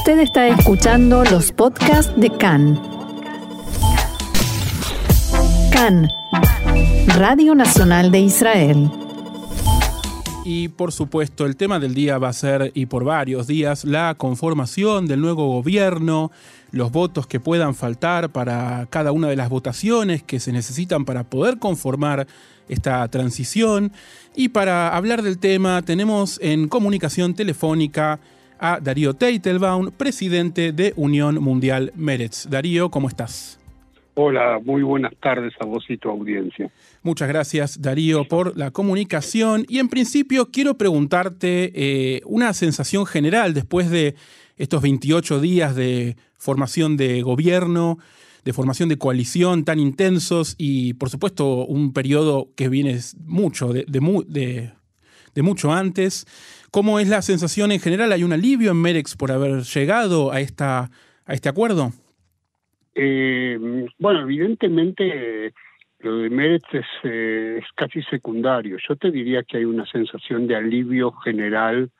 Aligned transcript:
Usted 0.00 0.20
está 0.20 0.48
escuchando 0.48 1.24
los 1.24 1.52
podcasts 1.52 2.10
de 2.16 2.30
CAN. 2.30 2.80
CAN, 5.70 6.08
Radio 7.18 7.54
Nacional 7.54 8.10
de 8.10 8.20
Israel. 8.20 8.90
Y 10.42 10.68
por 10.68 10.92
supuesto, 10.92 11.44
el 11.44 11.54
tema 11.54 11.78
del 11.78 11.92
día 11.92 12.16
va 12.16 12.30
a 12.30 12.32
ser, 12.32 12.72
y 12.74 12.86
por 12.86 13.04
varios 13.04 13.46
días, 13.46 13.84
la 13.84 14.14
conformación 14.14 15.06
del 15.06 15.20
nuevo 15.20 15.46
gobierno, 15.48 16.30
los 16.70 16.90
votos 16.90 17.26
que 17.26 17.38
puedan 17.38 17.74
faltar 17.74 18.30
para 18.30 18.86
cada 18.88 19.12
una 19.12 19.28
de 19.28 19.36
las 19.36 19.50
votaciones 19.50 20.22
que 20.22 20.40
se 20.40 20.50
necesitan 20.50 21.04
para 21.04 21.24
poder 21.24 21.58
conformar 21.58 22.26
esta 22.70 23.06
transición. 23.08 23.92
Y 24.34 24.48
para 24.48 24.96
hablar 24.96 25.20
del 25.20 25.36
tema, 25.36 25.82
tenemos 25.82 26.38
en 26.42 26.68
comunicación 26.68 27.34
telefónica 27.34 28.18
a 28.60 28.78
Darío 28.78 29.14
Teitelbaum, 29.14 29.90
presidente 29.90 30.72
de 30.72 30.92
Unión 30.96 31.42
Mundial 31.42 31.92
Meretz. 31.96 32.48
Darío, 32.48 32.90
¿cómo 32.90 33.08
estás? 33.08 33.58
Hola, 34.14 34.60
muy 34.62 34.82
buenas 34.82 35.12
tardes 35.18 35.54
a 35.60 35.64
vos 35.64 35.84
y 35.88 35.96
tu 35.96 36.10
audiencia. 36.10 36.70
Muchas 37.02 37.28
gracias, 37.28 37.80
Darío, 37.80 38.28
por 38.28 38.56
la 38.56 38.70
comunicación. 38.70 39.64
Y 39.66 39.78
en 39.78 39.88
principio 39.88 40.50
quiero 40.50 40.76
preguntarte 40.76 41.72
eh, 41.74 42.20
una 42.26 42.52
sensación 42.52 43.06
general 43.06 43.54
después 43.54 43.90
de 43.90 44.16
estos 44.58 44.82
28 44.82 45.40
días 45.40 45.74
de 45.74 46.16
formación 46.36 46.98
de 46.98 47.22
gobierno, 47.22 47.98
de 48.44 48.52
formación 48.52 48.90
de 48.90 48.98
coalición 48.98 49.64
tan 49.64 49.78
intensos 49.78 50.54
y, 50.58 50.94
por 50.94 51.08
supuesto, 51.08 51.64
un 51.64 51.94
periodo 51.94 52.50
que 52.56 52.68
viene 52.68 52.98
mucho, 53.24 53.72
de, 53.72 53.86
de, 53.86 54.72
de 55.34 55.42
mucho 55.42 55.72
antes. 55.72 56.26
¿Cómo 56.70 56.98
es 57.00 57.08
la 57.08 57.22
sensación 57.22 57.72
en 57.72 57.80
general? 57.80 58.12
¿Hay 58.12 58.24
un 58.24 58.32
alivio 58.32 58.70
en 58.70 58.80
Merex 58.80 59.16
por 59.16 59.32
haber 59.32 59.62
llegado 59.62 60.32
a, 60.32 60.40
esta, 60.40 60.90
a 61.26 61.34
este 61.34 61.48
acuerdo? 61.48 61.92
Eh, 62.94 63.58
bueno, 63.98 64.22
evidentemente 64.22 65.52
lo 66.00 66.18
de 66.18 66.30
Meretz 66.30 66.64
es, 66.72 66.86
eh, 67.04 67.58
es, 67.60 67.66
casi 67.74 68.02
secundario. 68.04 68.78
Yo 68.88 68.96
te 68.96 69.10
diría 69.10 69.42
que 69.42 69.58
hay 69.58 69.64
una 69.64 69.86
sensación 69.86 70.46
de 70.46 70.56
alivio 70.56 71.12
general 71.12 71.90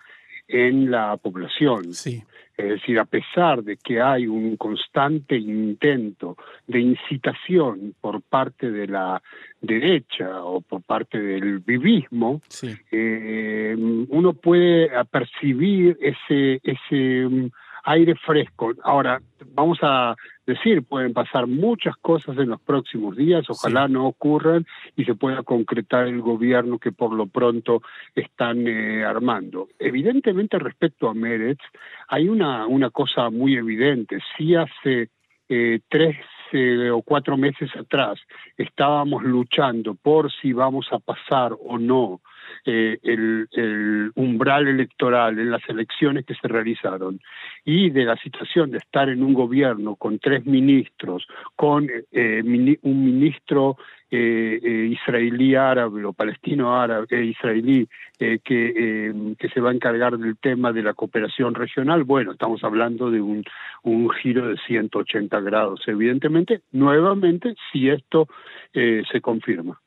en 0.48 0.90
la 0.90 1.16
población. 1.16 1.92
Sí. 1.92 2.22
Es 2.60 2.80
decir, 2.80 2.98
a 2.98 3.04
pesar 3.04 3.62
de 3.62 3.76
que 3.76 4.00
hay 4.00 4.26
un 4.26 4.56
constante 4.56 5.36
intento 5.36 6.36
de 6.66 6.80
incitación 6.80 7.94
por 8.00 8.20
parte 8.22 8.70
de 8.70 8.86
la 8.86 9.22
derecha 9.60 10.44
o 10.44 10.60
por 10.60 10.82
parte 10.82 11.20
del 11.20 11.60
vivismo, 11.60 12.42
sí. 12.48 12.76
eh, 12.90 13.74
uno 14.08 14.34
puede 14.34 14.90
percibir 15.10 15.98
ese, 16.00 16.60
ese 16.62 17.26
um, 17.26 17.50
aire 17.84 18.14
fresco. 18.14 18.72
Ahora, 18.82 19.20
vamos 19.54 19.78
a 19.82 20.14
decir, 20.46 20.82
pueden 20.82 21.12
pasar 21.12 21.46
muchas 21.46 21.96
cosas 21.96 22.36
en 22.38 22.48
los 22.48 22.60
próximos 22.60 23.16
días, 23.16 23.48
ojalá 23.48 23.86
sí. 23.86 23.92
no 23.92 24.06
ocurran 24.06 24.66
y 24.96 25.04
se 25.04 25.14
pueda 25.14 25.42
concretar 25.42 26.06
el 26.06 26.20
gobierno 26.20 26.78
que 26.78 26.92
por 26.92 27.12
lo 27.12 27.26
pronto 27.26 27.82
están 28.14 28.66
eh, 28.66 29.04
armando. 29.04 29.68
Evidentemente, 29.78 30.58
respecto 30.58 31.08
a 31.08 31.14
Meretz, 31.14 31.62
hay 32.08 32.28
una, 32.28 32.66
una 32.66 32.90
cosa 32.90 33.30
muy 33.30 33.56
evidente. 33.56 34.18
Si 34.36 34.54
hace 34.54 35.10
eh, 35.48 35.80
tres 35.88 36.16
eh, 36.52 36.90
o 36.90 37.02
cuatro 37.02 37.36
meses 37.36 37.70
atrás 37.76 38.18
estábamos 38.56 39.22
luchando 39.22 39.94
por 39.94 40.32
si 40.32 40.52
vamos 40.52 40.88
a 40.90 40.98
pasar 40.98 41.52
o 41.60 41.78
no 41.78 42.20
eh, 42.64 42.98
el, 43.02 44.10
umbral 44.14 44.68
electoral 44.68 45.38
en 45.38 45.50
las 45.50 45.62
elecciones 45.68 46.24
que 46.24 46.34
se 46.34 46.48
realizaron 46.48 47.20
y 47.64 47.90
de 47.90 48.04
la 48.04 48.16
situación 48.16 48.70
de 48.70 48.78
estar 48.78 49.08
en 49.08 49.22
un 49.22 49.34
gobierno 49.34 49.96
con 49.96 50.18
tres 50.18 50.44
ministros, 50.46 51.26
con 51.56 51.88
eh, 52.12 52.78
un 52.82 53.04
ministro 53.04 53.76
eh, 54.12 54.58
eh, 54.60 54.86
israelí 54.90 55.54
árabe 55.54 56.04
o 56.04 56.12
palestino 56.12 56.74
árabe 56.74 57.06
eh, 57.10 57.26
israelí 57.26 57.86
que, 58.18 58.40
que 58.42 59.48
se 59.48 59.60
va 59.60 59.70
a 59.70 59.72
encargar 59.72 60.18
del 60.18 60.36
tema 60.36 60.72
de 60.72 60.82
la 60.82 60.94
cooperación 60.94 61.54
regional, 61.54 62.02
bueno, 62.02 62.32
estamos 62.32 62.62
hablando 62.64 63.08
de 63.08 63.20
un, 63.20 63.44
un 63.84 64.10
giro 64.10 64.48
de 64.48 64.56
180 64.66 65.40
grados, 65.40 65.82
evidentemente, 65.86 66.60
nuevamente, 66.72 67.54
si 67.72 67.88
esto 67.88 68.28
se 68.74 69.20
confirma. 69.22 69.80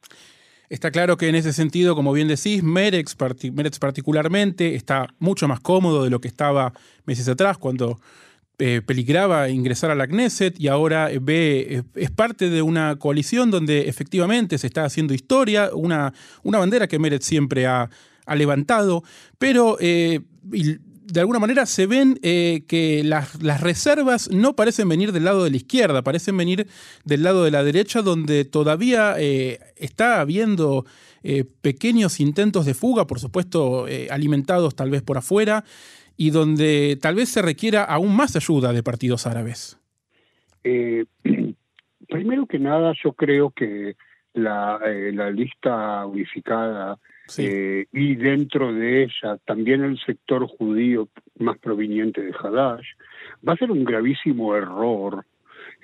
Está 0.74 0.90
claro 0.90 1.18
que 1.18 1.30
en 1.30 1.36
ese 1.36 1.54
sentido, 1.54 1.94
como 1.94 2.12
bien 2.14 2.28
decís, 2.28 2.64
Meretz 2.64 3.14
particularmente 3.14 4.74
está 4.74 5.06
mucho 5.20 5.48
más 5.48 5.60
cómodo 5.60 6.04
de 6.04 6.10
lo 6.10 6.20
que 6.20 6.28
estaba 6.28 6.74
meses 7.06 7.30
atrás 7.30 7.60
cuando 7.60 8.00
eh, 8.58 8.82
peligraba 8.84 9.50
ingresar 9.50 9.92
a 9.92 9.96
la 9.96 10.08
Knesset 10.08 10.60
y 10.60 10.70
ahora 10.70 11.12
ve, 11.22 11.84
es 11.94 12.10
parte 12.10 12.50
de 12.50 12.64
una 12.64 12.96
coalición 12.96 13.52
donde 13.52 13.88
efectivamente 13.88 14.58
se 14.58 14.66
está 14.66 14.84
haciendo 14.84 15.14
historia, 15.14 15.70
una, 15.76 16.12
una 16.42 16.58
bandera 16.58 16.88
que 16.88 16.98
Meretz 16.98 17.24
siempre 17.24 17.68
ha, 17.68 17.92
ha 18.26 18.36
levantado, 18.36 19.04
pero 19.38 19.78
eh, 19.80 20.22
de 21.06 21.20
alguna 21.20 21.40
manera 21.40 21.66
se 21.66 21.88
ven 21.88 22.18
eh, 22.24 22.64
que 22.68 23.04
las, 23.04 23.62
reservas 23.62 24.30
no 24.32 24.56
parecen 24.56 24.88
venir 24.90 25.12
del 25.12 25.26
lado 25.26 25.44
de 25.44 25.52
la 25.52 25.58
izquierda, 25.58 26.02
parecen 26.02 26.38
venir 26.38 26.68
del 27.04 27.24
lado 27.24 27.44
de 27.44 27.52
la 27.52 27.64
derecha, 27.64 28.02
donde 28.02 28.46
todavía 28.46 29.16
eh, 29.18 29.60
está 29.76 30.22
habiendo 30.22 30.86
eh, 31.24 31.46
pequeños 31.62 32.20
intentos 32.20 32.66
de 32.66 32.74
fuga, 32.74 33.08
por 33.08 33.20
supuesto 33.20 33.86
alimentados 34.10 34.76
tal 34.76 34.90
vez 34.90 35.02
por 35.02 35.18
afuera, 35.18 35.64
y 36.16 36.30
donde 36.30 36.98
tal 37.02 37.16
vez 37.16 37.30
se 37.30 37.42
requiera 37.42 37.84
aún 37.84 38.16
más 38.16 38.36
ayuda 38.36 38.72
de 38.72 38.84
partidos 38.84 39.28
árabes. 39.28 39.80
Primero 42.08 42.46
que 42.46 42.60
nada, 42.60 42.94
yo 43.04 43.14
creo 43.14 43.50
que 43.52 43.96
la 44.34 44.80
lista 45.32 46.06
unificada 46.06 47.00
Eh, 47.38 47.86
y 47.92 48.16
dentro 48.16 48.74
de 48.74 49.04
ella 49.04 49.38
también 49.46 49.84
el 49.84 50.00
sector 50.00 50.48
judío 50.48 51.08
más 51.40 51.58
proveniente 51.60 52.22
de 52.22 52.34
Hadash, 52.34 52.88
va 53.48 53.54
a 53.54 53.58
ser 53.58 53.72
un 53.72 53.84
gravísimo 53.84 54.56
error 54.56 55.26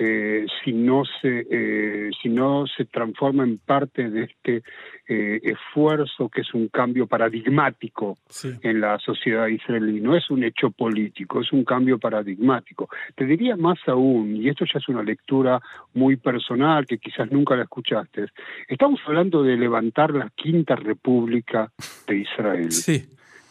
eh, 0.02 0.46
si 0.64 0.72
no 0.72 1.04
se 1.22 1.46
eh, 1.52 2.10
si 2.22 2.30
no 2.30 2.66
se 2.66 2.86
transforma 2.86 3.44
en 3.44 3.58
parte 3.58 4.10
de 4.10 4.24
este 4.24 4.64
eh, 5.10 5.42
esfuerzo 5.44 6.30
que 6.30 6.40
es 6.40 6.54
un 6.54 6.70
cambio 6.70 7.06
paradigmático 7.06 8.18
sí. 8.30 8.54
en 8.62 8.80
la 8.80 8.98
sociedad 9.00 9.48
israelí 9.48 10.00
no 10.00 10.16
es 10.16 10.30
un 10.30 10.46
hecho 10.46 10.72
político 10.72 11.42
es 11.42 11.52
un 11.52 11.66
cambio 11.66 12.00
paradigmático 12.00 12.88
te 13.14 13.26
diría 13.26 13.58
más 13.58 13.78
aún 13.88 14.38
y 14.38 14.48
esto 14.48 14.64
ya 14.64 14.80
es 14.80 14.88
una 14.88 15.04
lectura 15.04 15.60
muy 15.94 16.16
personal 16.16 16.88
que 16.88 16.98
quizás 16.98 17.30
nunca 17.30 17.58
la 17.58 17.64
escuchaste 17.64 18.28
estamos 18.70 19.02
hablando 19.06 19.44
de 19.44 19.58
levantar 19.58 20.12
la 20.14 20.30
quinta 20.34 20.78
república 20.78 21.74
de 22.08 22.16
Israel 22.20 22.72
sí. 22.72 23.04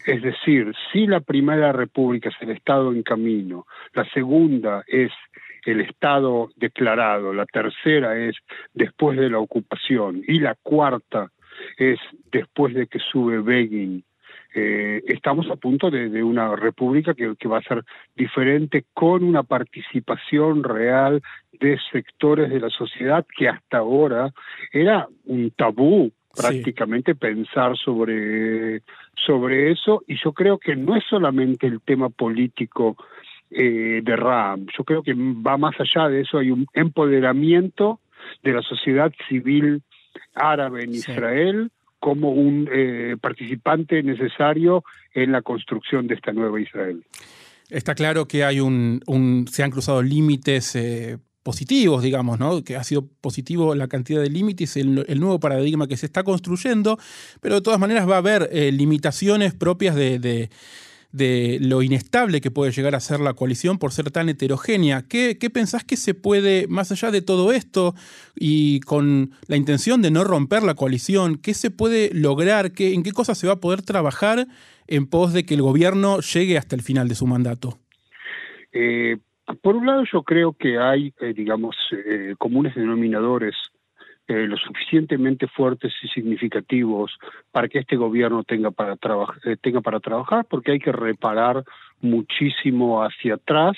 Es 0.09 0.23
decir, 0.23 0.73
si 0.91 1.07
la 1.07 1.21
primera 1.21 1.71
república 1.71 2.31
es 2.31 2.37
el 2.41 2.53
Estado 2.53 2.93
en 2.95 3.03
camino, 3.03 3.67
la 3.93 4.09
segunda 4.09 4.83
es 4.87 5.13
el 5.65 5.81
Estado 5.81 6.49
declarado, 6.57 7.33
la 7.33 7.47
tercera 7.47 8.17
es 8.19 8.37
después 8.75 9.19
de 9.19 9.31
la 9.31 9.39
ocupación 9.39 10.23
y 10.27 10.41
la 10.41 10.55
cuarta 10.63 11.31
es 11.77 11.99
después 12.31 12.75
de 12.75 12.87
que 12.87 12.99
sube 12.99 13.41
Begin. 13.41 14.05
Eh, 14.55 15.03
estamos 15.07 15.51
a 15.51 15.57
punto 15.57 15.91
de, 15.91 16.09
de 16.09 16.23
una 16.23 16.57
república 16.57 17.15
que, 17.15 17.35
que, 17.39 17.49
va 17.49 17.59
a 17.59 17.63
ser 17.63 17.85
diferente 18.17 18.87
con 18.95 19.23
una 19.23 19.43
participación 19.43 20.65
real 20.65 21.21
de 21.53 21.79
sectores 21.93 22.49
de 22.49 22.61
la 22.61 22.71
sociedad 22.71 23.27
que 23.37 23.49
hasta 23.49 23.79
ahora 23.79 24.33
era 24.73 25.07
un 25.27 25.51
tabú 25.51 26.11
prácticamente 26.35 27.15
pensar 27.15 27.77
sobre, 27.77 28.83
sobre 29.27 29.73
eso 29.73 30.03
y 30.07 30.17
yo 30.23 30.33
creo 30.33 30.59
que 30.59 30.77
no 30.77 30.97
es 30.97 31.05
solamente 31.05 31.67
el 31.67 31.81
tema 31.81 32.09
político 32.11 32.97
eh, 33.51 34.01
de 34.03 34.17
RAM, 34.17 34.67
yo 34.77 34.85
creo 34.85 35.03
que 35.03 35.15
va 35.15 35.57
más 35.57 35.75
allá 35.79 36.09
de 36.09 36.23
eso, 36.23 36.39
hay 36.39 36.51
un 36.51 36.67
empoderamiento 36.75 38.01
de 38.43 38.53
la 38.53 38.63
sociedad 38.63 39.13
civil 39.29 39.83
árabe 40.35 40.85
en 40.85 40.95
sí. 40.95 40.99
Israel 40.99 41.71
como 42.01 42.31
un 42.31 42.69
eh, 42.73 43.17
participante 43.21 44.03
necesario 44.03 44.85
en 45.15 45.33
la 45.33 45.43
construcción 45.43 46.07
de 46.07 46.15
esta 46.15 46.33
nueva 46.33 46.61
Israel. 46.61 47.05
Está 47.71 47.95
claro 47.95 48.27
que 48.27 48.45
hay 48.45 48.61
un, 48.61 49.01
un 49.07 49.47
se 49.49 49.63
han 49.63 49.71
cruzado 49.71 50.03
límites 50.03 50.75
eh, 50.77 51.19
positivos, 51.43 52.03
digamos, 52.03 52.39
¿no? 52.39 52.63
que 52.63 52.77
ha 52.77 52.85
sido 52.85 53.07
positivo 53.21 53.75
la 53.75 53.89
cantidad 53.89 54.21
de 54.21 54.31
límites, 54.31 54.77
el, 54.77 55.05
el, 55.09 55.21
nuevo 55.21 55.41
paradigma 55.41 55.87
que 55.87 55.97
se 55.97 56.07
está 56.07 56.23
construyendo, 56.23 56.99
pero 57.41 57.57
de 57.57 57.61
todas 57.63 57.81
maneras 57.81 58.09
va 58.09 58.17
a 58.17 58.19
haber 58.19 58.49
eh, 58.53 58.71
limitaciones 58.73 59.55
propias 59.55 59.95
de, 59.95 60.19
de, 60.19 60.51
de, 61.13 61.59
lo 61.61 61.83
inestable 61.83 62.41
que 62.41 62.51
puede 62.51 62.73
llegar 62.73 62.95
a 62.95 63.01
ser 63.01 63.21
la 63.21 63.35
coalición 63.35 63.79
por 63.79 63.93
ser 63.93 64.11
tan 64.11 64.29
heterogénea. 64.29 65.03
¿Qué, 65.09 65.39
¿Qué, 65.39 65.51
pensás 65.51 65.85
que 65.85 65.97
se 65.97 66.15
puede, 66.15 66.67
más 66.69 66.93
allá 66.93 67.11
de 67.11 67.23
todo 67.23 67.53
esto 67.53 67.95
y 68.37 68.81
con 68.81 69.31
la 69.47 69.57
intención 69.57 70.03
de 70.03 70.11
no 70.11 70.25
romper 70.25 70.63
la 70.63 70.75
coalición, 70.75 71.39
qué 71.39 71.55
se 71.55 71.71
puede 71.71 72.11
lograr, 72.13 72.73
qué, 72.73 72.95
en 72.95 73.03
qué 73.03 73.13
cosas 73.13 73.39
se 73.39 73.47
va 73.47 73.55
a 73.55 73.61
poder 73.61 73.83
trabajar 73.83 74.47
en 74.87 75.07
pos 75.07 75.33
de 75.33 75.45
que 75.45 75.55
el 75.55 75.63
gobierno 75.63 76.21
llegue 76.21 76.59
hasta 76.59 76.77
el 76.77 76.83
final 76.83 77.09
de 77.09 77.15
su 77.15 77.27
mandato? 77.27 77.79
por 79.63 79.75
un 79.75 79.87
lado, 79.87 80.05
yo 80.13 80.23
creo 80.23 80.53
que 80.53 80.79
hay, 80.79 81.13
digamos, 81.35 81.75
comunes 82.39 82.77
denominadores 82.77 83.57
lo 84.29 84.57
suficientemente 84.57 85.49
fuertes 85.49 85.93
y 86.03 86.09
significativos 86.09 87.17
para 87.51 87.69
que 87.69 87.79
este 87.79 87.97
gobierno 87.97 88.45
tenga 88.45 88.71
para, 88.71 88.97
tenga 89.63 89.81
para 89.81 90.01
trabajar, 90.01 90.45
porque 90.49 90.73
hay 90.73 90.79
que 90.79 90.93
reparar 90.93 91.65
muchísimo 92.01 93.03
hacia 93.03 93.35
atrás 93.35 93.77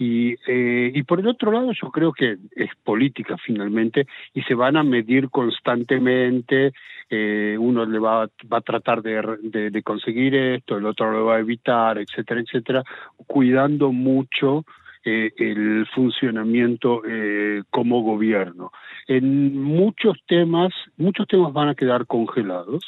y, 0.00 0.34
eh, 0.46 0.92
y 0.94 1.02
por 1.02 1.20
el 1.20 1.28
otro 1.28 1.52
lado, 1.52 1.72
yo 1.72 1.90
creo 1.90 2.10
que 2.10 2.38
es 2.56 2.70
política 2.82 3.36
finalmente 3.36 4.06
y 4.32 4.40
se 4.44 4.54
van 4.54 4.78
a 4.78 4.82
medir 4.82 5.28
constantemente. 5.28 6.72
Eh, 7.10 7.54
uno 7.60 7.84
le 7.84 7.98
va, 7.98 8.26
va 8.50 8.58
a 8.58 8.62
tratar 8.62 9.02
de, 9.02 9.82
conseguir 9.84 10.34
esto, 10.34 10.78
el 10.78 10.86
otro 10.86 11.12
lo 11.12 11.26
va 11.26 11.36
a 11.36 11.40
evitar, 11.40 11.98
etcétera, 11.98 12.40
etcétera, 12.40 12.82
cuidando 13.26 13.92
mucho 13.92 14.64
eh, 15.04 15.32
el 15.36 15.86
funcionamiento 15.94 17.02
eh, 17.06 17.62
como 17.70 18.02
gobierno. 18.02 18.72
En 19.06 19.56
muchos 19.62 20.18
temas, 20.26 20.72
muchos 20.96 21.26
temas 21.26 21.52
van 21.52 21.68
a 21.68 21.74
quedar 21.74 22.06
congelados 22.06 22.84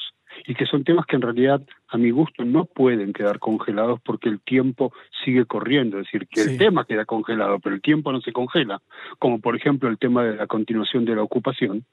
y 0.46 0.54
que 0.54 0.66
son 0.66 0.84
temas 0.84 1.06
que 1.06 1.16
en 1.16 1.22
realidad 1.22 1.62
a 1.88 1.98
mi 1.98 2.10
gusto 2.10 2.44
no 2.44 2.64
pueden 2.64 3.12
quedar 3.12 3.38
congelados 3.38 4.00
porque 4.04 4.28
el 4.28 4.40
tiempo 4.40 4.92
sigue 5.24 5.44
corriendo, 5.44 5.98
es 5.98 6.06
decir, 6.06 6.26
que 6.28 6.42
el 6.42 6.58
tema 6.58 6.84
queda 6.84 7.04
congelado, 7.04 7.58
pero 7.60 7.74
el 7.74 7.82
tiempo 7.82 8.12
no 8.12 8.20
se 8.20 8.32
congela, 8.32 8.80
como 9.18 9.40
por 9.40 9.56
ejemplo 9.56 9.88
el 9.88 9.98
tema 9.98 10.24
de 10.24 10.36
la 10.36 10.46
continuación 10.46 11.04
de 11.04 11.16
la 11.16 11.22
ocupación. 11.22 11.84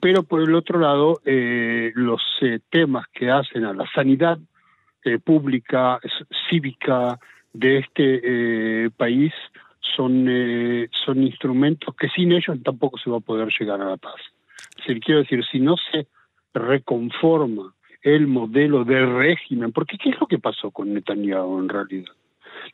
Pero 0.00 0.22
por 0.22 0.42
el 0.42 0.54
otro 0.54 0.78
lado, 0.78 1.20
eh, 1.24 1.92
los 1.94 2.22
eh, 2.42 2.60
temas 2.70 3.06
que 3.12 3.30
hacen 3.30 3.64
a 3.64 3.72
la 3.72 3.86
sanidad 3.94 4.38
eh, 5.04 5.18
pública, 5.18 5.98
cívica 6.48 7.18
de 7.52 7.78
este 7.78 8.90
país 8.96 9.32
son, 9.96 10.26
son 11.04 11.22
instrumentos 11.22 11.94
que 11.96 12.08
sin 12.08 12.32
ellos 12.32 12.56
tampoco 12.62 12.98
se 12.98 13.10
va 13.10 13.18
a 13.18 13.20
poder 13.20 13.48
llegar 13.58 13.80
a 13.80 13.90
la 13.90 13.96
paz. 13.96 14.20
Es 14.78 14.86
decir, 14.86 15.02
quiero 15.02 15.20
decir, 15.20 15.44
si 15.50 15.60
no 15.60 15.76
se 15.90 16.06
reconforma 16.54 17.74
el 18.02 18.26
modelo 18.26 18.84
de 18.84 19.04
régimen, 19.04 19.72
porque 19.72 19.98
¿qué 19.98 20.10
es 20.10 20.20
lo 20.20 20.26
que 20.26 20.38
pasó 20.38 20.70
con 20.70 20.92
Netanyahu 20.94 21.58
en 21.58 21.68
realidad? 21.68 22.12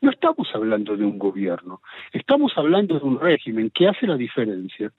No 0.00 0.10
estamos 0.10 0.48
hablando 0.54 0.96
de 0.96 1.04
un 1.04 1.18
gobierno, 1.18 1.80
estamos 2.12 2.52
hablando 2.56 2.98
de 2.98 3.04
un 3.04 3.20
régimen 3.20 3.70
que 3.70 3.88
hace 3.88 4.06
la 4.06 4.16
diferencia. 4.16 4.92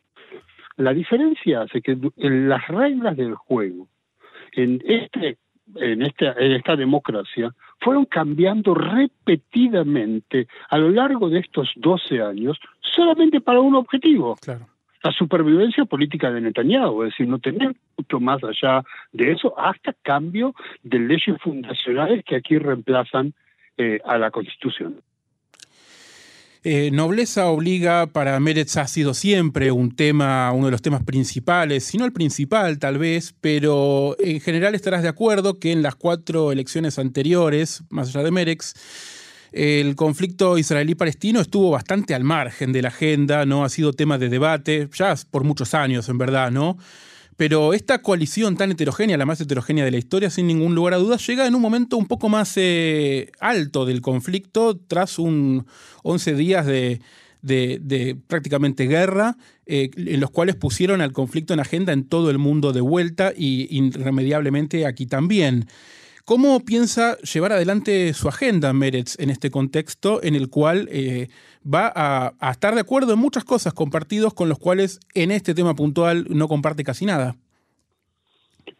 La 0.75 0.93
diferencia 0.93 1.61
hace 1.61 1.81
que 1.81 1.97
en 2.17 2.49
las 2.49 2.67
reglas 2.67 3.17
del 3.17 3.35
juego, 3.35 3.87
en, 4.51 4.81
este, 4.85 5.37
en, 5.75 6.01
esta, 6.01 6.33
en 6.33 6.53
esta 6.53 6.75
democracia, 6.75 7.53
fueron 7.79 8.05
cambiando 8.05 8.73
repetidamente 8.73 10.47
a 10.69 10.77
lo 10.77 10.89
largo 10.89 11.29
de 11.29 11.39
estos 11.39 11.69
12 11.75 12.21
años 12.21 12.57
solamente 12.81 13.41
para 13.41 13.59
un 13.59 13.75
objetivo. 13.75 14.35
Claro 14.41 14.67
la 15.03 15.11
supervivencia 15.11 15.85
política 15.85 16.31
de 16.31 16.41
Netanyahu, 16.41 17.03
es 17.03 17.11
decir, 17.11 17.27
no 17.27 17.39
tener 17.39 17.75
mucho 17.97 18.19
más 18.19 18.43
allá 18.43 18.83
de 19.11 19.31
eso, 19.31 19.57
hasta 19.57 19.93
cambio 19.93 20.53
de 20.83 20.99
leyes 20.99 21.37
fundacionales 21.41 22.23
que 22.25 22.35
aquí 22.35 22.57
reemplazan 22.57 23.33
eh, 23.77 23.99
a 24.05 24.17
la 24.17 24.31
Constitución. 24.31 25.01
Eh, 26.69 26.91
nobleza 26.91 27.45
obliga 27.45 28.07
para 28.07 28.37
Meretz 28.41 28.75
ha 28.75 28.89
sido 28.89 29.13
siempre 29.13 29.71
un 29.71 29.95
tema, 29.95 30.51
uno 30.51 30.65
de 30.65 30.71
los 30.71 30.81
temas 30.81 31.01
principales, 31.01 31.85
si 31.85 31.97
no 31.97 32.03
el 32.03 32.11
principal 32.11 32.77
tal 32.77 32.97
vez, 32.97 33.33
pero 33.39 34.17
en 34.19 34.41
general 34.41 34.75
estarás 34.75 35.01
de 35.01 35.07
acuerdo 35.07 35.59
que 35.59 35.71
en 35.71 35.81
las 35.81 35.95
cuatro 35.95 36.51
elecciones 36.51 36.99
anteriores, 36.99 37.83
más 37.87 38.09
allá 38.09 38.21
de 38.21 38.31
Meretz, 38.31 38.73
el 39.53 39.95
conflicto 39.95 40.57
israelí-palestino 40.57 41.39
estuvo 41.39 41.71
bastante 41.71 42.13
al 42.13 42.25
margen 42.25 42.73
de 42.73 42.81
la 42.81 42.89
agenda, 42.89 43.45
no 43.45 43.63
ha 43.63 43.69
sido 43.69 43.93
tema 43.93 44.17
de 44.17 44.27
debate, 44.27 44.89
ya 44.93 45.15
por 45.31 45.45
muchos 45.45 45.73
años 45.73 46.09
en 46.09 46.17
verdad, 46.17 46.51
¿no? 46.51 46.77
Pero 47.37 47.73
esta 47.73 48.01
coalición 48.01 48.57
tan 48.57 48.71
heterogénea, 48.71 49.15
la 49.15 49.27
más 49.27 49.39
heterogénea 49.39 49.85
de 49.85 49.91
la 49.91 49.97
historia, 49.97 50.31
sin 50.31 50.47
ningún 50.47 50.73
lugar 50.73 50.95
a 50.95 50.97
dudas, 50.97 51.25
llega 51.25 51.45
en 51.45 51.53
un 51.53 51.61
momento 51.61 51.95
un 51.95 52.07
poco 52.07 52.29
más 52.29 52.53
eh, 52.55 53.31
alto 53.39 53.85
del 53.85 54.01
conflicto, 54.01 54.75
tras 54.75 55.19
un 55.19 55.67
11 56.01 56.33
días 56.33 56.65
de, 56.65 56.99
prácticamente 58.25 58.87
guerra, 58.87 59.37
eh, 59.67 59.91
en 59.95 60.19
los 60.19 60.31
cuales 60.31 60.55
pusieron 60.55 60.99
al 60.99 61.13
conflicto 61.13 61.53
en 61.53 61.59
agenda 61.59 61.93
en 61.93 62.05
todo 62.05 62.31
el 62.31 62.39
mundo 62.39 62.73
de 62.73 62.81
vuelta 62.81 63.31
y 63.37 63.67
irremediablemente 63.69 64.87
aquí 64.87 65.05
también. 65.05 65.67
¿Cómo 66.27 66.59
piensa 66.59 67.17
llevar 67.19 67.53
adelante 67.53 68.13
su 68.13 68.27
agenda 68.27 68.73
Meretz 68.73 69.17
en 69.17 69.29
este 69.29 69.49
contexto 69.49 70.21
en 70.21 70.35
el 70.35 70.49
cual 70.49 70.89
eh, 70.91 71.29
va 71.63 71.89
a, 71.95 72.51
estar 72.51 72.75
de 72.75 72.81
acuerdo 72.81 73.13
en 73.13 73.19
muchas 73.19 73.45
cosas 73.45 73.73
compartidos 73.73 74.33
con 74.33 74.49
los 74.49 74.59
cuales 74.59 74.99
en 75.13 75.31
este 75.31 75.55
tema 75.55 75.73
puntual 75.73 76.25
no 76.27 76.49
comparte 76.49 76.83
casi 76.83 77.05
nada? 77.05 77.37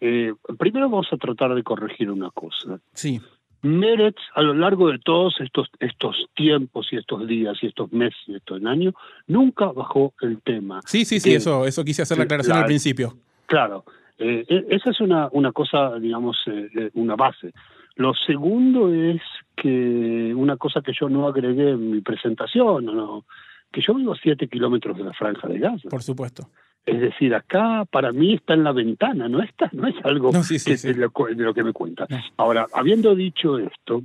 Eh, 0.01 0.33
primero 0.59 0.89
vamos 0.89 1.07
a 1.13 1.15
tratar 1.15 1.55
de 1.55 1.63
corregir 1.63 2.11
una 2.11 2.31
cosa. 2.31 2.81
Sí. 2.93 3.21
Meretz, 3.61 4.19
a 4.35 4.41
lo 4.41 4.53
largo 4.53 4.91
de 4.91 4.99
todos 4.99 5.35
estos, 5.39 5.69
estos 5.79 6.17
tiempos 6.35 6.89
y 6.91 6.97
estos 6.97 7.25
días 7.29 7.57
y 7.61 7.67
estos 7.67 7.93
meses 7.93 8.19
y 8.27 8.35
estos 8.35 8.61
años, 8.65 8.93
nunca 9.25 9.67
bajó 9.67 10.13
el 10.19 10.41
tema. 10.41 10.81
Sí, 10.85 11.05
sí, 11.05 11.21
sí, 11.21 11.33
eso, 11.33 11.65
eso 11.65 11.85
quise 11.85 12.01
hacer 12.01 12.17
la 12.17 12.25
aclaración 12.25 12.57
al 12.57 12.65
principio. 12.65 13.15
Claro, 13.45 13.85
eh, 14.17 14.45
e, 14.47 14.65
esa 14.69 14.91
es 14.91 15.01
una, 15.01 15.29
una 15.31 15.51
cosa, 15.51 15.99
digamos, 15.99 16.37
eh, 16.47 16.89
una 16.93 17.15
base. 17.15 17.53
Lo 17.95 18.13
segundo 18.13 18.93
es 18.93 19.21
que 19.55 20.33
una 20.35 20.57
cosa 20.57 20.81
que 20.81 20.93
yo 20.99 21.09
no 21.09 21.27
agregué 21.27 21.71
en 21.71 21.91
mi 21.91 22.01
presentación, 22.01 22.85
no, 22.85 23.25
que 23.71 23.81
yo 23.81 23.93
vivo 23.93 24.13
a 24.13 24.17
siete 24.17 24.47
kilómetros 24.47 24.97
de 24.97 25.03
la 25.03 25.13
franja 25.13 25.47
de 25.47 25.59
Gaza. 25.59 25.89
Por 25.89 26.03
supuesto. 26.03 26.49
Es 26.85 27.01
decir, 27.01 27.35
acá 27.35 27.85
para 27.91 28.13
mí 28.13 28.35
está 28.35 28.53
en 28.53 28.63
la 28.63 28.71
ventana, 28.71 29.27
no 29.27 29.41
está, 29.41 29.69
no 29.73 29.87
es 29.87 29.95
algo 30.05 30.31
De, 30.31 31.43
lo, 31.43 31.53
que 31.53 31.63
me 31.63 31.73
cuenta. 31.73 32.07
Ahora, 32.37 32.65
habiendo 32.73 33.13
dicho 33.13 33.57
esto, 33.57 34.03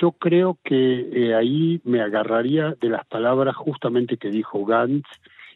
yo 0.00 0.12
creo 0.12 0.58
que 0.62 1.08
eh, 1.12 1.34
ahí 1.34 1.80
me 1.84 2.02
agarraría 2.02 2.76
de 2.80 2.88
las 2.88 3.06
palabras 3.06 3.56
justamente 3.56 4.18
que 4.18 4.30
dijo 4.30 4.64
Gantz 4.64 5.08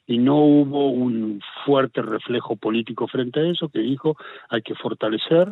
y 0.07 0.19
no 0.19 0.37
hubo 0.39 0.91
un 0.91 1.41
fuerte 1.65 2.01
reflejo 2.03 2.57
político 2.57 3.09
frente 3.09 3.41
a 3.41 3.51
eso 3.51 3.69
que 3.69 3.81
dijo 3.81 4.17
hay 4.49 4.63
que 4.63 4.75
fortalecer 4.75 5.49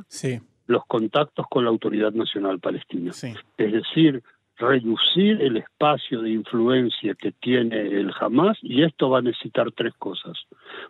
los 0.67 0.87
contactos 0.87 1.47
con 1.51 1.65
la 1.65 1.71
Autoridad 1.71 2.13
Nacional 2.13 2.61
Palestina. 2.61 3.11
Es 3.11 3.73
decir, 3.73 4.23
reducir 4.57 5.43
el 5.43 5.57
espacio 5.57 6.23
de 6.23 6.31
influencia 6.31 7.15
que 7.15 7.33
tiene 7.33 7.77
el 7.77 8.13
Hamas 8.19 8.57
y 8.63 8.83
esto 8.83 9.11
va 9.11 9.19
a 9.19 9.23
necesitar 9.23 9.73
tres 9.73 9.95
cosas. 9.99 10.39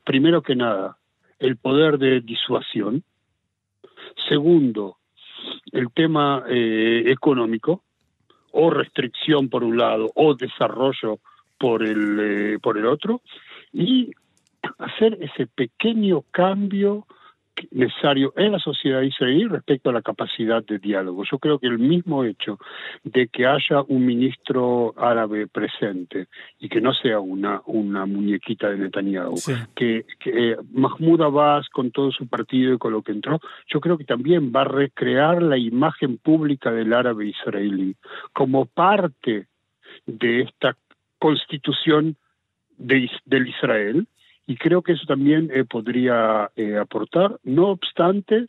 Primero 0.04 0.42
que 0.42 0.54
nada, 0.54 0.98
el 1.38 1.56
poder 1.56 1.98
de 1.98 2.20
disuasión. 2.20 3.02
Segundo, 4.28 4.98
el 5.72 5.90
tema 5.92 6.44
eh, 6.48 7.04
económico, 7.06 7.82
o 8.52 8.70
restricción 8.70 9.48
por 9.48 9.64
un 9.64 9.76
lado, 9.76 10.12
o 10.14 10.34
desarrollo 10.34 11.18
por 11.58 11.82
el, 11.82 12.18
eh, 12.20 12.58
por 12.60 12.78
el 12.78 12.86
otro 12.86 13.22
y 13.74 14.12
hacer 14.78 15.18
ese 15.20 15.46
pequeño 15.46 16.22
cambio 16.30 17.06
necesario 17.70 18.32
en 18.36 18.52
la 18.52 18.58
sociedad 18.58 19.02
israelí 19.02 19.44
respecto 19.46 19.90
a 19.90 19.92
la 19.92 20.02
capacidad 20.02 20.64
de 20.64 20.78
diálogo. 20.78 21.22
Yo 21.30 21.38
creo 21.38 21.58
que 21.58 21.68
el 21.68 21.78
mismo 21.78 22.24
hecho 22.24 22.58
de 23.04 23.28
que 23.28 23.46
haya 23.46 23.82
un 23.86 24.04
ministro 24.04 24.92
árabe 24.96 25.46
presente 25.46 26.26
y 26.58 26.68
que 26.68 26.80
no 26.80 26.92
sea 26.92 27.20
una, 27.20 27.62
una 27.66 28.06
muñequita 28.06 28.70
de 28.70 28.78
Netanyahu, 28.78 29.36
que, 29.74 30.04
que 30.18 30.52
eh, 30.52 30.56
Mahmoud 30.72 31.22
Abbas 31.22 31.68
con 31.68 31.90
todo 31.90 32.10
su 32.10 32.26
partido 32.26 32.74
y 32.74 32.78
con 32.78 32.92
lo 32.92 33.02
que 33.02 33.12
entró, 33.12 33.40
yo 33.68 33.80
creo 33.80 33.98
que 33.98 34.04
también 34.04 34.52
va 34.54 34.62
a 34.62 34.64
recrear 34.64 35.42
la 35.42 35.56
imagen 35.56 36.18
pública 36.18 36.72
del 36.72 36.92
árabe 36.92 37.28
israelí 37.28 37.94
como 38.32 38.66
parte 38.66 39.46
de 40.06 40.40
esta 40.42 40.76
constitución 41.18 42.16
de, 42.78 43.10
del 43.24 43.48
Israel 43.48 44.06
y 44.46 44.56
creo 44.56 44.82
que 44.82 44.92
eso 44.92 45.06
también 45.06 45.50
eh, 45.52 45.64
podría 45.64 46.50
eh, 46.56 46.76
aportar. 46.76 47.38
No 47.44 47.68
obstante, 47.68 48.46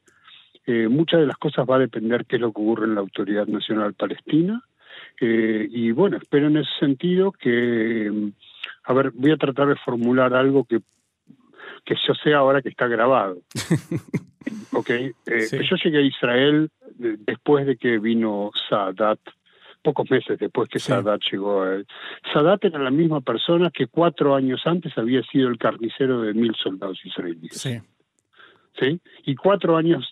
eh, 0.65 0.88
muchas 0.88 1.22
de 1.22 1.27
las 1.27 1.38
cosas 1.38 1.65
va 1.70 1.77
a 1.77 1.79
depender 1.79 2.25
qué 2.25 2.36
es 2.36 2.41
lo 2.41 2.51
que 2.51 2.62
ocurre 2.62 2.86
en 2.86 2.96
la 2.96 3.01
Autoridad 3.01 3.48
Nacional 3.48 3.94
Palestina. 3.94 4.62
y 5.20 5.91
bueno, 5.91 6.17
espero 6.17 6.48
en 6.48 6.58
ese 6.58 6.70
sentido 6.79 7.32
que, 7.32 8.32
a 8.84 8.94
ver, 8.94 9.12
voy 9.12 9.32
a 9.32 9.38
tratar 9.38 9.67
de 9.67 9.75
formular 9.77 10.34
algo 10.34 10.65
que, 10.65 10.79
que 11.86 11.96
yo 12.08 12.13
sé 12.15 12.34
ahora 12.34 12.62
que 12.62 12.70
está 12.70 12.88
grabado. 12.88 13.38
ok, 14.74 14.89
yo 15.25 15.75
llegué 15.84 16.00
a 16.00 16.01
Israel 16.01 16.70
después 16.98 17.65
de 17.65 17.77
que 17.77 18.00
vino 18.00 18.51
Sadat 18.70 19.20
pocos 19.86 20.10
meses 20.10 20.38
después 20.39 20.68
que 20.68 20.80
Sadat 20.80 21.22
llegó. 21.32 21.62
A 21.63 21.84
Sadat 22.34 22.65
era 22.65 22.80
la 22.80 22.92
misma 22.92 23.22
persona 23.22 23.70
que 23.70 23.86
cuatro 23.88 24.34
años 24.36 24.62
antes 24.65 24.98
había 24.98 25.22
sido 25.32 25.48
el 25.50 25.58
carnicero 25.58 26.22
de 26.22 26.34
mil 26.34 26.54
soldados 26.56 27.00
israelíes. 27.06 27.56
Sí. 27.58 27.80
¿Sí? 28.80 29.00
Y 29.25 29.36
cuatro 29.36 29.77
años 29.77 30.10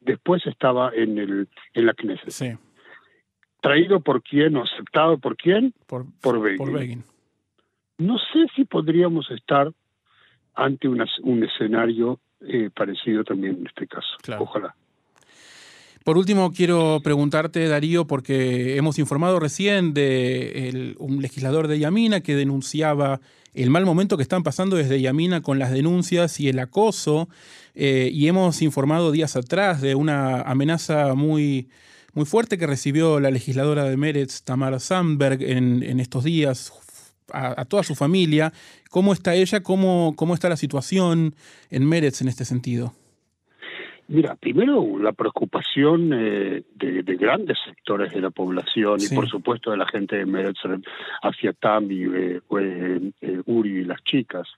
después 0.00 0.46
estaba 0.46 0.90
en, 0.94 1.16
el, 1.18 1.48
en 1.72 1.86
la 1.86 1.94
Knesset. 1.94 2.30
Sí. 2.30 2.50
¿Traído 3.62 4.00
por 4.00 4.22
quién 4.22 4.56
o 4.56 4.64
aceptado 4.64 5.18
por 5.18 5.36
quién? 5.36 5.72
Por, 5.86 6.04
Por 6.20 6.40
Begin. 6.42 6.58
por 6.58 6.72
Begin. 6.72 7.04
No 7.98 8.18
sé 8.18 8.46
si 8.56 8.64
podríamos 8.64 9.30
estar 9.30 9.70
ante 10.54 10.88
una- 10.88 11.06
un 11.22 11.44
escenario 11.44 12.18
eh, 12.40 12.70
parecido 12.74 13.22
también 13.22 13.58
en 13.60 13.66
este 13.68 13.86
caso. 13.86 14.16
Claro. 14.22 14.42
Ojalá. 14.42 14.74
Por 16.04 16.18
último, 16.18 16.52
quiero 16.52 17.00
preguntarte, 17.04 17.68
Darío, 17.68 18.06
porque 18.06 18.76
hemos 18.76 18.98
informado 18.98 19.38
recién 19.38 19.94
de 19.94 20.96
un 20.98 21.22
legislador 21.22 21.68
de 21.68 21.78
Yamina 21.78 22.20
que 22.22 22.34
denunciaba 22.34 23.20
el 23.54 23.70
mal 23.70 23.84
momento 23.84 24.16
que 24.16 24.24
están 24.24 24.42
pasando 24.42 24.76
desde 24.76 25.00
Yamina 25.00 25.42
con 25.42 25.58
las 25.60 25.70
denuncias 25.70 26.40
y 26.40 26.48
el 26.48 26.58
acoso, 26.58 27.28
eh, 27.74 28.10
y 28.12 28.26
hemos 28.26 28.62
informado 28.62 29.12
días 29.12 29.36
atrás 29.36 29.80
de 29.80 29.94
una 29.94 30.42
amenaza 30.42 31.14
muy, 31.14 31.68
muy 32.14 32.24
fuerte 32.24 32.58
que 32.58 32.66
recibió 32.66 33.20
la 33.20 33.30
legisladora 33.30 33.84
de 33.84 33.96
Meretz, 33.96 34.42
Tamara 34.42 34.80
Sandberg, 34.80 35.42
en, 35.42 35.82
en 35.82 36.00
estos 36.00 36.24
días 36.24 36.72
a, 37.30 37.60
a 37.60 37.64
toda 37.64 37.84
su 37.84 37.94
familia. 37.94 38.52
¿Cómo 38.90 39.12
está 39.12 39.34
ella? 39.34 39.62
¿Cómo, 39.62 40.14
¿Cómo 40.16 40.34
está 40.34 40.48
la 40.48 40.56
situación 40.56 41.34
en 41.70 41.86
Meretz 41.86 42.22
en 42.22 42.28
este 42.28 42.44
sentido? 42.44 42.92
Mira, 44.08 44.34
primero 44.36 44.98
la 44.98 45.12
preocupación 45.12 46.10
eh, 46.12 46.64
de, 46.74 47.02
de 47.02 47.16
grandes 47.16 47.56
sectores 47.64 48.12
de 48.12 48.20
la 48.20 48.30
población 48.30 49.00
Sí. 49.00 49.12
y 49.12 49.16
por 49.16 49.28
supuesto 49.28 49.70
de 49.70 49.76
la 49.78 49.86
gente 49.86 50.16
de 50.16 50.26
Meretz 50.26 50.58
hacia 51.22 51.52
Tami, 51.52 52.02
eh, 52.04 52.40
eh, 52.50 53.42
Uri 53.46 53.70
y 53.80 53.84
las 53.84 54.02
chicas 54.04 54.48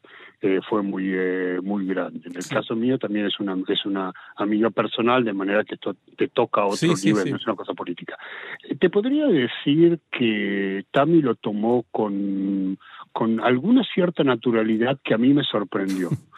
fue 0.69 0.83
muy 0.83 1.05
eh, 1.11 1.59
muy 1.63 1.87
grande. 1.87 2.21
En 2.29 2.37
el 2.37 2.43
Sí. 2.43 2.55
caso 2.55 2.77
mío 2.77 2.99
también 2.99 3.25
es 3.27 3.41
una 3.41 3.57
es 3.69 3.87
una 3.87 4.13
amiga 4.37 4.69
personal 4.71 5.25
de 5.25 5.33
manera 5.33 5.65
que 5.65 5.75
esto 5.77 5.97
te 6.19 6.29
toca 6.29 6.61
a 6.63 6.67
otro 6.67 6.77
Sí, 6.97 7.09
nivel, 7.09 7.31
no 7.31 7.37
es 7.37 7.47
una 7.47 7.57
cosa 7.57 7.73
política. 7.73 8.19
Te 8.79 8.91
podría 8.91 9.27
decir 9.27 10.01
que 10.11 10.85
Tami 10.91 11.23
lo 11.23 11.35
tomó 11.37 11.85
con 11.91 12.77
con 13.13 13.41
alguna 13.41 13.85
cierta 13.95 14.23
naturalidad 14.25 14.99
que 15.03 15.15
a 15.15 15.19
mí 15.19 15.33
me 15.33 15.45
sorprendió. 15.45 16.11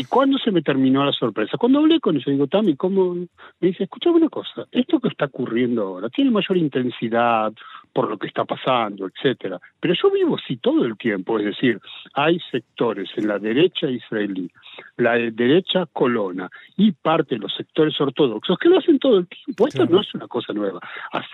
¿Y 0.00 0.04
cuándo 0.04 0.38
se 0.38 0.52
me 0.52 0.62
terminó 0.62 1.04
la 1.04 1.12
sorpresa? 1.12 1.58
Cuando 1.58 1.80
hablé 1.80 1.98
con 2.00 2.16
ella, 2.16 2.24
digo, 2.32 2.46
Tami, 2.46 2.76
¿cómo? 2.76 3.14
Me 3.14 3.28
dice, 3.68 3.82
escúchame 3.84 4.16
una 4.16 4.28
cosa, 4.28 4.64
esto 4.70 5.00
que 5.00 5.08
está 5.08 5.24
ocurriendo 5.26 5.82
ahora 5.82 6.08
tiene 6.08 6.30
mayor 6.30 6.56
intensidad 6.56 7.52
por 7.92 8.08
lo 8.08 8.16
que 8.16 8.28
está 8.28 8.44
pasando, 8.44 9.06
etcétera. 9.08 9.58
Pero 9.80 9.94
yo 10.00 10.10
vivo 10.10 10.36
así 10.36 10.56
todo 10.58 10.84
el 10.84 10.96
tiempo, 10.96 11.38
es 11.40 11.46
decir, 11.46 11.80
hay 12.14 12.38
sectores 12.52 13.10
en 13.16 13.26
la 13.26 13.38
derecha 13.40 13.90
israelí, 13.90 14.48
la 14.96 15.14
de- 15.14 15.32
derecha 15.32 15.86
colona 15.92 16.48
y 16.76 16.92
parte 16.92 17.34
de 17.34 17.40
los 17.40 17.52
sectores 17.56 18.00
ortodoxos 18.00 18.56
que 18.58 18.68
lo 18.68 18.78
hacen 18.78 19.00
todo 19.00 19.18
el 19.18 19.26
tiempo. 19.26 19.66
Esto 19.66 19.78
Claro. 19.80 19.96
no 19.96 20.00
es 20.02 20.14
una 20.14 20.28
cosa 20.28 20.52
nueva. 20.52 20.78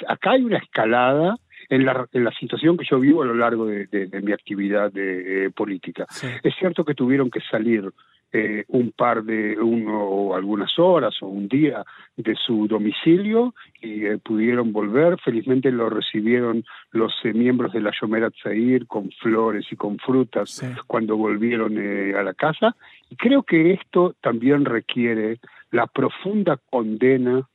Acá 0.08 0.30
hay 0.32 0.42
una 0.42 0.56
escalada 0.56 1.36
en 1.68 1.84
la, 1.84 2.06
en 2.12 2.24
la 2.24 2.32
situación 2.32 2.76
que 2.76 2.84
yo 2.88 2.98
vivo 3.00 3.22
a 3.22 3.26
lo 3.26 3.34
largo 3.34 3.66
de, 3.66 3.86
de- 3.86 4.06
de 4.06 4.20
mi 4.22 4.32
actividad 4.32 4.92
de, 4.92 5.46
eh, 5.46 5.50
política. 5.50 6.06
Sí. 6.10 6.26
Es 6.42 6.54
cierto 6.58 6.84
que 6.84 6.94
tuvieron 6.94 7.30
que 7.30 7.40
salir 7.50 7.90
eh, 8.36 8.64
un 8.66 8.90
par 8.90 9.22
de, 9.22 9.56
uno 9.60 10.02
o 10.02 10.34
algunas 10.34 10.76
horas 10.78 11.14
o 11.22 11.28
un 11.28 11.46
día 11.46 11.84
de 12.16 12.34
su 12.34 12.66
domicilio 12.66 13.54
y 13.80 14.06
eh, 14.06 14.18
pudieron 14.18 14.72
volver. 14.72 15.18
Felizmente 15.20 15.70
lo 15.70 15.88
recibieron 15.88 16.64
los 16.90 17.12
eh, 17.22 17.32
miembros 17.32 17.72
de 17.72 17.80
la 17.80 17.92
Yomer 18.00 18.24
Atzair 18.24 18.86
con 18.88 19.10
flores 19.22 19.66
y 19.70 19.76
con 19.76 19.98
frutas 19.98 20.50
Sí. 20.50 20.66
cuando 20.88 21.16
volvieron 21.16 21.78
eh, 21.78 22.14
a 22.18 22.22
la 22.24 22.34
casa. 22.34 22.74
Y 23.08 23.14
creo 23.14 23.44
que 23.44 23.72
esto 23.74 24.16
también 24.20 24.64
requiere 24.64 25.38
la 25.70 25.86
profunda 25.86 26.58
condena 26.70 27.48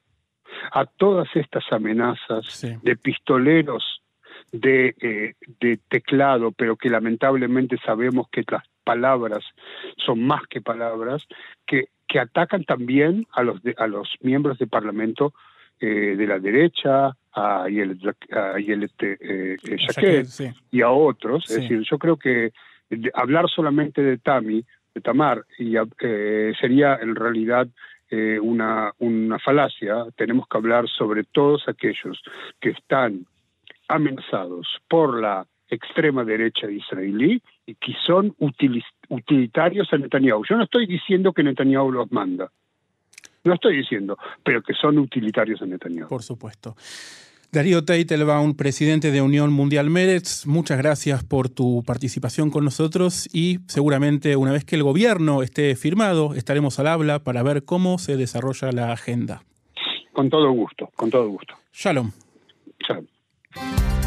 a 0.72 0.86
todas 0.86 1.28
estas 1.36 1.64
amenazas 1.72 2.46
Sí. 2.48 2.70
de 2.84 2.96
pistoleros 2.96 3.99
de, 4.52 4.96
eh, 5.02 5.34
de 5.60 5.80
teclado, 5.90 6.52
pero 6.52 6.76
que 6.76 6.90
lamentablemente 6.90 7.78
sabemos 7.86 8.28
que 8.32 8.44
las 8.50 8.64
palabras 8.84 9.44
son 9.98 10.24
más 10.24 10.42
que 10.50 10.62
palabras, 10.62 11.26
que, 11.68 11.90
que 12.08 12.20
atacan 12.20 12.64
también 12.64 13.28
a 13.32 13.44
los, 13.44 13.62
de- 13.62 13.76
a 13.78 13.88
los 13.88 14.10
miembros 14.22 14.58
del 14.58 14.70
Parlamento 14.70 15.34
eh, 15.80 16.16
de 16.18 16.28
la 16.28 16.40
derecha, 16.40 17.16
a 17.32 17.64
Ayelet 17.64 18.00
a 18.32 18.56
Ayelet, 18.56 18.92
eh, 19.04 19.58
eh, 19.64 20.24
Sí. 20.26 20.46
y 20.72 20.82
a 20.82 20.90
otros. 20.90 21.44
Sí. 21.46 21.54
Es 21.54 21.62
decir, 21.62 21.82
yo 21.90 21.98
creo 21.98 22.18
que 22.18 22.52
hablar 23.14 23.48
solamente 23.50 24.02
de 24.02 24.18
Tami, 24.18 24.66
de 24.96 25.02
Tamar, 25.02 25.46
y, 25.60 25.76
eh, 26.02 26.54
sería 26.60 26.96
en 27.02 27.16
realidad 27.16 27.68
eh, 28.10 28.40
una, 28.42 28.92
una 28.98 29.38
falacia. 29.38 30.04
Tenemos 30.16 30.48
que 30.48 30.58
hablar 30.58 30.88
sobre 30.90 31.24
todos 31.24 31.68
aquellos 31.68 32.20
que 32.60 32.72
están 32.72 33.26
amenazados 33.90 34.66
por 34.88 35.20
la 35.20 35.46
extrema 35.68 36.24
derecha 36.24 36.70
israelí 36.72 37.42
y 37.66 37.76
que 37.76 37.94
son 38.06 38.34
utili- 38.38 38.84
utilitarios 39.10 39.92
a 39.92 39.98
Netanyahu. 39.98 40.44
Yo 40.50 40.56
no 40.56 40.64
estoy 40.64 40.86
diciendo 40.88 41.34
que 41.34 41.44
Netanyahu 41.44 41.92
los 41.92 42.12
manda. 42.12 42.50
No 43.44 43.54
estoy 43.54 43.78
diciendo, 43.78 44.18
pero 44.44 44.62
que 44.62 44.74
son 44.74 44.98
utilitarios 44.98 45.62
a 45.62 45.66
Netanyahu. 45.66 46.08
Por 46.08 46.24
supuesto. 46.24 46.76
Darío 47.52 47.84
Teitelbaum, 47.84 48.56
presidente 48.56 49.12
de 49.12 49.24
Unión 49.24 49.52
Mundial 49.52 49.90
Meretz, 49.90 50.46
muchas 50.46 50.78
gracias 50.78 51.24
por 51.24 51.50
tu 51.50 51.84
participación 51.84 52.52
con 52.52 52.64
nosotros 52.64 53.28
y 53.34 53.58
seguramente 53.68 54.36
una 54.36 54.52
vez 54.52 54.66
que 54.66 54.76
el 54.76 54.84
gobierno 54.84 55.42
esté 55.42 55.76
firmado 55.76 56.36
estaremos 56.36 56.80
al 56.80 56.86
habla 56.88 57.24
para 57.24 57.42
ver 57.42 57.64
cómo 57.66 57.98
se 57.98 58.18
desarrolla 58.18 58.72
la 58.72 58.92
agenda. 58.92 59.42
Con 60.14 60.30
todo 60.30 60.52
gusto, 60.52 60.92
con 60.96 61.10
todo 61.10 61.28
gusto. 61.28 61.56
Shalom. 61.74 62.12
Thank 63.56 63.94
you. 63.94 63.99